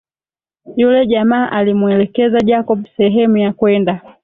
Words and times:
Yule 0.75 1.07
jamaa 1.07 1.51
alimuelekeza 1.51 2.39
Jacob 2.39 2.85
sehemu 2.97 3.37
ya 3.37 3.53
kwenda 3.53 4.01